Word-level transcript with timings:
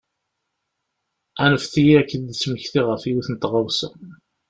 Anfet-iyi 1.43 1.93
ad 2.01 2.07
k-id-smektiɣ 2.09 2.85
ɣef 2.89 3.03
yiwet 3.05 3.27
n 3.29 3.35
tɣawsa. 3.35 3.89